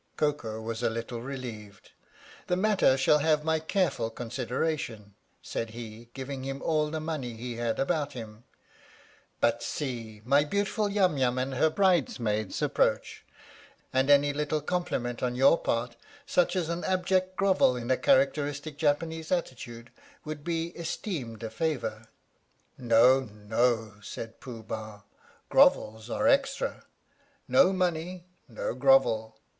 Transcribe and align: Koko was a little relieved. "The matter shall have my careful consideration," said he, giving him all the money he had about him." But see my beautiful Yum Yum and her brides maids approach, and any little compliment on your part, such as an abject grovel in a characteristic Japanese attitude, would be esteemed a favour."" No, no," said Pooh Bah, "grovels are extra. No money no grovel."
Koko 0.17 0.59
was 0.59 0.81
a 0.81 0.89
little 0.89 1.21
relieved. 1.21 1.91
"The 2.47 2.55
matter 2.55 2.97
shall 2.97 3.19
have 3.19 3.43
my 3.43 3.59
careful 3.59 4.09
consideration," 4.09 5.13
said 5.43 5.69
he, 5.69 6.09
giving 6.15 6.43
him 6.43 6.59
all 6.63 6.89
the 6.89 6.99
money 6.99 7.35
he 7.35 7.57
had 7.57 7.77
about 7.77 8.13
him." 8.13 8.43
But 9.41 9.61
see 9.61 10.23
my 10.25 10.43
beautiful 10.43 10.89
Yum 10.89 11.19
Yum 11.19 11.37
and 11.37 11.53
her 11.53 11.69
brides 11.69 12.19
maids 12.19 12.63
approach, 12.63 13.23
and 13.93 14.09
any 14.09 14.33
little 14.33 14.59
compliment 14.59 15.21
on 15.21 15.35
your 15.35 15.55
part, 15.55 15.95
such 16.25 16.55
as 16.55 16.67
an 16.67 16.83
abject 16.83 17.35
grovel 17.35 17.75
in 17.75 17.91
a 17.91 17.95
characteristic 17.95 18.79
Japanese 18.79 19.31
attitude, 19.31 19.91
would 20.25 20.43
be 20.43 20.69
esteemed 20.69 21.43
a 21.43 21.51
favour."" 21.51 22.07
No, 22.75 23.19
no," 23.19 23.97
said 24.01 24.39
Pooh 24.41 24.63
Bah, 24.63 25.01
"grovels 25.49 26.09
are 26.09 26.27
extra. 26.27 26.85
No 27.47 27.71
money 27.71 28.25
no 28.49 28.73
grovel." 28.73 29.37